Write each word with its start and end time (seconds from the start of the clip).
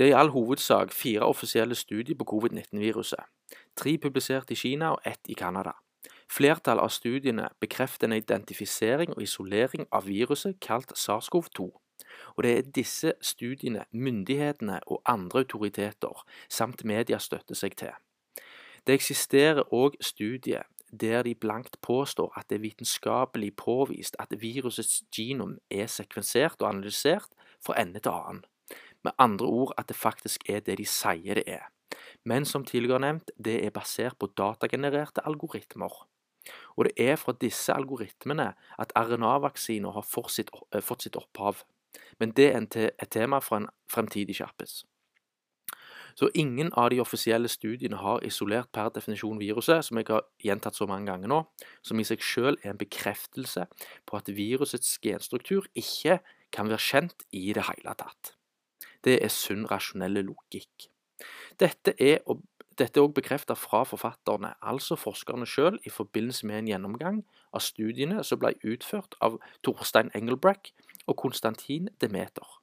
Det 0.00 0.06
er 0.06 0.14
i 0.14 0.20
all 0.20 0.30
hovedsak 0.32 0.92
fire 0.92 1.20
offisielle 1.28 1.74
studier 1.74 2.16
på 2.16 2.24
covid-19-viruset. 2.24 3.20
Tre 3.76 3.98
publisert 3.98 4.50
i 4.50 4.54
Kina 4.54 4.94
og 4.94 4.98
ett 5.04 5.28
i 5.28 5.34
Canada. 5.34 5.74
Flertallet 6.32 6.80
av 6.80 6.88
studiene 6.88 7.48
bekrefter 7.60 8.08
en 8.08 8.14
identifisering 8.16 9.10
og 9.12 9.20
isolering 9.22 9.84
av 9.92 10.06
viruset 10.08 10.56
kalt 10.64 10.94
SARS-CoV-2. 10.96 11.66
Og 12.36 12.40
det 12.46 12.52
er 12.58 12.70
disse 12.78 13.12
studiene 13.20 13.84
myndighetene 13.92 14.78
og 14.86 15.02
andre 15.04 15.42
autoriteter 15.44 16.24
samt 16.48 16.84
media 16.84 17.18
støtter 17.20 17.58
seg 17.60 17.76
til. 17.76 17.92
Det 18.86 18.96
eksisterer 18.96 19.68
òg 19.68 19.98
studier 20.00 20.64
der 21.02 21.26
de 21.28 21.34
blankt 21.34 21.76
påstår 21.84 22.32
at 22.40 22.48
det 22.48 22.56
er 22.56 22.64
vitenskapelig 22.64 23.52
påvist 23.56 24.16
at 24.18 24.32
virusets 24.40 25.02
genom 25.12 25.58
er 25.70 25.92
sekvensert 25.92 26.56
og 26.62 26.68
analysert 26.68 27.36
fra 27.60 27.76
ende 27.82 28.00
til 28.00 28.16
annen. 28.16 28.40
Med 29.04 29.12
andre 29.18 29.46
ord 29.46 29.74
at 29.78 29.88
det 29.88 29.96
faktisk 29.96 30.48
er 30.48 30.60
det 30.60 30.78
de 30.78 30.86
sier 30.86 31.40
det 31.40 31.46
er. 31.46 31.68
Men 32.24 32.44
som 32.44 32.64
tidligere 32.64 33.00
nevnt, 33.00 33.30
det 33.38 33.64
er 33.64 33.74
basert 33.74 34.18
på 34.18 34.28
datagenererte 34.36 35.24
algoritmer. 35.26 36.06
Og 36.76 36.84
det 36.84 36.92
er 36.96 37.16
fra 37.16 37.32
disse 37.40 37.72
algoritmene 37.72 38.52
at 38.78 38.92
RNA-vaksiner 38.96 39.92
har 39.96 40.28
sitt, 40.28 40.50
fått 40.80 41.02
sitt 41.02 41.16
opphav. 41.16 41.64
Men 42.18 42.32
det 42.36 42.52
er 42.52 42.92
et 43.00 43.10
tema 43.10 43.40
for 43.40 43.56
en 43.56 43.68
fremtidig 43.90 44.36
kjappis. 44.40 44.84
Så 46.14 46.28
ingen 46.34 46.72
av 46.76 46.90
de 46.90 47.00
offisielle 47.00 47.48
studiene 47.48 47.96
har 47.96 48.24
isolert 48.26 48.70
per 48.74 48.90
definisjon 48.94 49.38
viruset, 49.40 49.84
som 49.86 50.00
jeg 50.00 50.08
har 50.10 50.26
gjentatt 50.42 50.76
så 50.76 50.88
mange 50.90 51.06
ganger 51.10 51.30
nå, 51.30 51.38
som 51.86 52.00
i 52.00 52.06
seg 52.06 52.24
selv 52.24 52.58
er 52.64 52.74
en 52.74 52.80
bekreftelse 52.80 53.66
på 54.06 54.18
at 54.18 54.28
virusets 54.34 54.98
genstruktur 55.04 55.68
ikke 55.74 56.18
kan 56.52 56.68
være 56.68 56.82
kjent 56.82 57.24
i 57.30 57.52
det 57.54 57.64
hele 57.70 57.94
tatt. 57.94 58.34
Det 59.04 59.18
er 59.24 59.32
sunn, 59.32 59.66
rasjonell 59.70 60.20
logikk. 60.24 60.88
Dette 61.60 61.94
er 62.00 62.20
òg 62.26 63.14
bekreftet 63.16 63.58
fra 63.58 63.82
forfatterne, 63.84 64.54
altså 64.62 64.96
forskerne 64.96 65.46
selv, 65.46 65.80
i 65.84 65.90
forbindelse 65.90 66.46
med 66.46 66.58
en 66.58 66.68
gjennomgang 66.68 67.22
av 67.52 67.64
studiene 67.64 68.24
som 68.24 68.40
ble 68.40 68.54
utført 68.64 69.16
av 69.20 69.40
Torstein 69.64 70.12
Engelbrek 70.14 70.72
og 71.06 71.16
Konstantin 71.16 71.88
Demeter. 72.00 72.60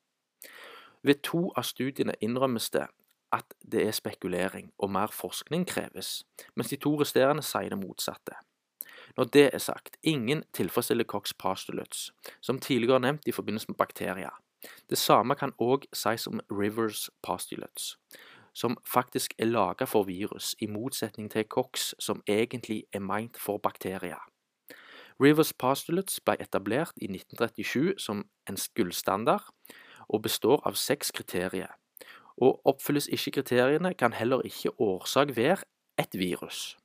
Ved 1.03 1.21
to 1.23 1.51
av 1.55 1.67
studiene 1.67 2.17
innrømmes 2.21 2.69
det 2.73 2.87
at 3.35 3.53
det 3.61 3.83
er 3.87 3.95
spekulering 3.95 4.71
og 4.77 4.91
mer 4.91 5.11
forskning 5.13 5.65
kreves, 5.67 6.23
mens 6.55 6.71
de 6.71 6.79
to 6.79 6.95
resterende 7.01 7.43
sier 7.43 7.73
det 7.73 7.79
motsatte. 7.81 8.37
Når 9.17 9.29
det 9.33 9.45
er 9.53 9.63
sagt, 9.63 9.97
ingen 10.03 10.43
tilfredsstiller 10.53 11.07
Cox 11.07 11.33
postulates, 11.33 12.11
som 12.41 12.59
tidligere 12.59 12.99
nevnt 12.99 13.27
i 13.27 13.31
forbindelse 13.31 13.71
med 13.71 13.77
bakterier. 13.77 14.35
Det 14.89 14.97
samme 14.97 15.35
kan 15.35 15.53
òg 15.59 15.87
sies 15.93 16.27
om 16.27 16.41
Rivers 16.51 17.09
postulates, 17.21 17.97
som 18.53 18.77
faktisk 18.87 19.33
er 19.39 19.51
laga 19.51 19.85
for 19.85 20.03
virus, 20.03 20.55
i 20.61 20.67
motsetning 20.67 21.31
til 21.31 21.45
Cox, 21.45 21.93
som 21.99 22.23
egentlig 22.27 22.83
er 22.93 22.99
meint 22.99 23.37
for 23.37 23.57
bakterier. 23.57 24.21
Rivers 25.19 25.53
postulates 25.53 26.19
ble 26.19 26.37
etablert 26.39 26.93
i 27.01 27.09
1937 27.09 27.97
som 27.97 28.25
en 28.49 28.57
gullstandard, 28.75 29.53
og 30.07 30.21
består 30.21 30.61
av 30.65 30.73
seks 30.79 31.11
kriterier 31.11 31.73
og 32.37 32.61
oppfylles 32.65 33.07
ikke 33.07 33.31
kriteriene, 33.31 33.93
kan 33.93 34.13
heller 34.13 34.41
ikke 34.45 34.81
årsak 34.81 35.35
være 35.35 35.57
et 35.97 36.13
virus. 36.13 36.77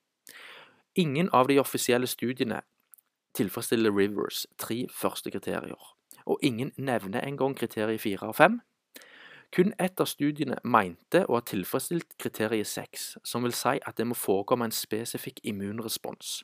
Ingen 0.94 1.28
av 1.32 1.48
de 1.48 1.58
offisielle 1.60 2.06
studiene 2.06 2.62
tilfredsstiller 3.36 3.92
Rivers 3.96 4.46
tre 4.58 4.86
første 4.92 5.30
kriterier, 5.30 5.96
og 6.26 6.38
ingen 6.42 6.72
nevner 6.76 7.24
engang 7.26 7.56
kriteriet 7.58 8.00
fire 8.00 8.28
og 8.28 8.36
fem. 8.36 8.60
Kun 9.52 9.74
ett 9.78 10.00
av 10.00 10.08
studiene 10.08 10.56
mente 10.64 11.26
å 11.28 11.36
ha 11.36 11.42
tilfredsstilt 11.44 12.14
kriteriet 12.18 12.66
seks, 12.66 13.18
som 13.24 13.44
vil 13.44 13.52
si 13.52 13.76
at 13.84 13.98
det 13.98 14.06
må 14.08 14.16
forekomme 14.16 14.64
en 14.64 14.72
spesifikk 14.72 15.42
immunrespons. 15.44 16.40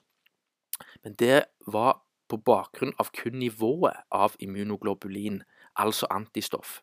Men 1.04 1.14
det 1.19 1.47
var 1.66 2.02
på 2.28 2.36
bakgrunn 2.44 2.92
av 3.00 3.08
kun 3.16 3.38
nivået 3.41 4.04
av 4.12 4.36
immunoglobulin, 4.44 5.41
altså 5.78 6.08
antistoff, 6.10 6.82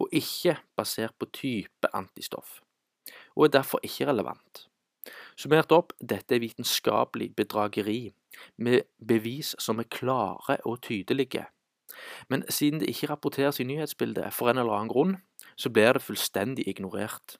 og 0.00 0.08
ikke 0.14 0.56
basert 0.78 1.16
på 1.18 1.28
type 1.34 1.90
antistoff, 1.92 2.62
og 3.34 3.48
er 3.48 3.58
derfor 3.58 3.84
ikke 3.84 4.08
relevant. 4.08 4.66
Summert 5.36 5.72
opp, 5.76 5.92
dette 6.00 6.34
er 6.34 6.42
vitenskapelig 6.42 7.34
bedrageri, 7.36 8.14
med 8.56 8.88
bevis 8.96 9.54
som 9.62 9.80
er 9.80 9.90
klare 9.92 10.58
og 10.64 10.80
tydelige. 10.88 11.44
Men 12.28 12.44
siden 12.48 12.80
det 12.80 12.90
ikke 12.92 13.10
rapporteres 13.10 13.60
i 13.60 13.66
nyhetsbildet 13.68 14.34
for 14.34 14.50
en 14.50 14.58
eller 14.58 14.72
annen 14.72 14.92
grunn, 14.92 15.16
så 15.56 15.70
blir 15.70 15.96
det 15.96 16.02
fullstendig 16.02 16.68
ignorert. 16.68 17.38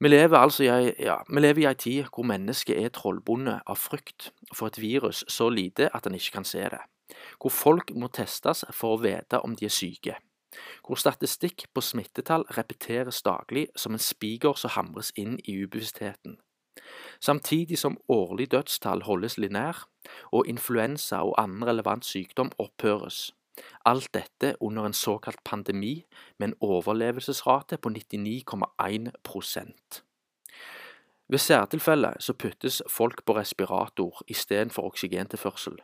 Vi 0.00 0.08
lever 0.08 0.38
altså 0.38 0.62
i 0.62 0.68
ei, 0.70 0.92
ja, 1.02 1.16
i 1.26 1.74
tid 1.74 2.04
hvor 2.14 2.22
mennesket 2.22 2.78
er 2.78 2.88
trollbonde 2.94 3.60
av 3.66 3.76
frykt 3.76 4.30
for 4.54 4.68
et 4.68 4.78
virus 4.78 5.24
så 5.28 5.48
lite 5.50 5.90
at 5.94 6.06
en 6.06 6.14
ikke 6.14 6.36
kan 6.38 6.44
se 6.44 6.62
det. 6.62 6.80
Hvor 7.40 7.50
folk 7.50 7.90
må 7.96 8.08
testes 8.08 8.64
for 8.70 8.94
å 8.94 9.00
vite 9.02 9.40
om 9.40 9.56
de 9.56 9.64
er 9.64 9.74
syke, 9.74 10.14
hvor 10.86 11.00
statistikk 11.00 11.66
på 11.74 11.82
smittetall 11.82 12.44
repeteres 12.56 13.22
daglig 13.22 13.68
som 13.76 13.92
en 13.92 14.02
spiker 14.02 14.54
som 14.54 14.70
hamres 14.76 15.10
inn 15.16 15.38
i 15.44 15.56
ubevisstheten, 15.64 16.38
samtidig 17.20 17.78
som 17.78 18.00
årlig 18.08 18.52
dødstall 18.52 19.02
holdes 19.02 19.38
linær, 19.38 19.88
og 20.32 20.46
influensa 20.46 21.16
og 21.16 21.34
annen 21.38 21.66
relevant 21.66 22.04
sykdom 22.04 22.50
opphøres. 22.58 23.34
Alt 23.84 24.14
dette 24.14 24.54
under 24.60 24.86
en 24.86 24.92
såkalt 24.92 25.44
pandemi 25.44 26.06
med 26.38 26.48
en 26.48 26.54
overlevelsesrate 26.60 27.76
på 27.76 27.88
99,1% 27.88 30.02
Ved 31.28 31.38
særtilfelle 31.38 32.12
så 32.20 32.32
puttes 32.32 32.82
folk 32.88 33.24
på 33.24 33.36
respirator 33.36 34.22
istedenfor 34.28 34.82
oksygentilførsel 34.82 35.76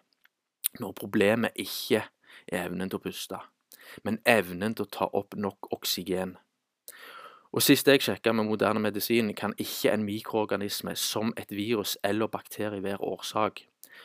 når 0.81 0.93
problemet 0.93 1.51
ikke 1.55 2.05
er 2.49 2.67
evnen 2.67 2.91
til 2.91 2.99
å 2.99 3.05
puste, 3.05 3.39
men 4.03 4.19
evnen 4.27 4.75
til 4.75 4.87
å 4.87 4.93
ta 4.99 5.09
opp 5.13 5.37
nok 5.39 5.71
oksygen. 5.75 6.37
Og 7.55 7.63
Sist 7.63 7.87
jeg 7.87 8.03
sjekka 8.03 8.33
med 8.35 8.49
moderne 8.49 8.81
medisin, 8.83 9.29
kan 9.35 9.53
ikke 9.63 9.93
en 9.95 10.03
mikroorganisme 10.03 10.97
som 10.99 11.31
et 11.39 11.53
virus 11.55 11.93
eller 12.05 12.27
bakterie 12.27 12.83
være 12.83 12.99
årsak. 12.99 13.61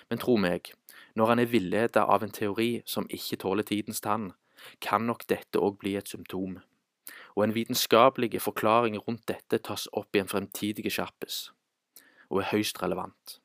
Men 0.10 0.20
tro 0.22 0.36
meg, 0.38 0.70
når 1.16 1.32
en 1.32 1.40
er 1.42 1.50
villeda 1.50 2.04
av 2.06 2.22
en 2.24 2.30
teori 2.30 2.84
som 2.86 3.08
ikke 3.10 3.40
tåler 3.42 3.66
tidens 3.66 4.02
tann, 4.06 4.28
kan 4.86 5.02
nok 5.02 5.26
dette 5.30 5.58
òg 5.58 5.80
bli 5.82 5.96
et 5.98 6.12
symptom. 6.12 6.60
Og 7.34 7.44
en 7.44 7.56
vitenskapelig 7.56 8.38
forklaring 8.42 9.00
rundt 9.08 9.26
dette 9.32 9.58
tas 9.66 9.88
opp 9.98 10.14
i 10.14 10.22
en 10.22 10.30
fremtidig 10.30 10.86
kjappis, 10.94 11.50
og 12.30 12.44
er 12.44 12.52
høyst 12.52 12.84
relevant. 12.84 13.40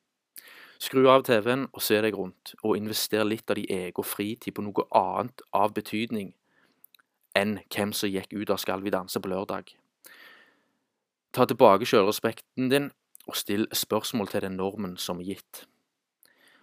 Skru 0.77 1.07
av 1.09 1.23
TV-en 1.25 1.65
og 1.71 1.81
se 1.81 1.97
deg 2.05 2.13
rundt, 2.13 2.53
og 2.61 2.77
invester 2.77 3.25
litt 3.25 3.49
av 3.49 3.57
din 3.57 3.73
egen 3.73 4.05
fritid 4.05 4.53
på 4.53 4.67
noe 4.67 4.85
annet 4.93 5.41
av 5.49 5.73
betydning 5.73 6.35
enn 7.35 7.57
hvem 7.73 7.89
som 7.91 8.13
gikk 8.13 8.37
ut 8.37 8.53
av 8.53 8.61
Skal 8.61 8.85
vi 8.85 8.93
danse 8.93 9.19
på 9.19 9.33
lørdag. 9.33 9.73
Ta 11.35 11.43
tilbake 11.45 11.85
selvrespekten 11.85 12.69
din, 12.71 12.91
og 13.27 13.35
still 13.35 13.67
spørsmål 13.73 14.27
til 14.27 14.41
den 14.41 14.53
normen 14.55 14.93
som 14.97 15.19
er 15.19 15.33
gitt. 15.33 15.65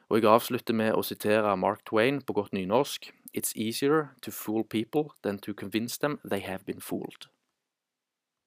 Og 0.08 0.16
jeg 0.16 0.30
avslutter 0.32 0.72
med 0.74 0.94
å 0.96 1.02
sitere 1.04 1.52
Mark 1.60 1.82
Twain 1.84 2.22
på 2.24 2.32
godt 2.32 2.56
nynorsk. 2.56 3.10
It's 3.36 3.52
easier 3.52 4.14
to 4.22 4.32
fool 4.32 4.64
people 4.64 5.12
than 5.24 5.38
to 5.44 5.52
convince 5.52 5.98
them 5.98 6.18
they 6.24 6.40
have 6.40 6.64
been 6.64 6.80
fooled. 6.80 7.28